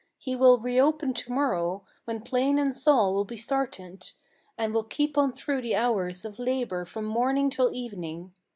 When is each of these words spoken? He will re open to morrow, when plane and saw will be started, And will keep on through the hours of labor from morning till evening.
He 0.17 0.35
will 0.35 0.57
re 0.57 0.81
open 0.81 1.13
to 1.13 1.31
morrow, 1.31 1.83
when 2.05 2.21
plane 2.23 2.57
and 2.57 2.75
saw 2.75 3.11
will 3.11 3.23
be 3.23 3.37
started, 3.37 4.13
And 4.57 4.73
will 4.73 4.83
keep 4.83 5.15
on 5.15 5.33
through 5.33 5.61
the 5.61 5.75
hours 5.75 6.25
of 6.25 6.39
labor 6.39 6.85
from 6.85 7.05
morning 7.05 7.51
till 7.51 7.71
evening. 7.71 8.31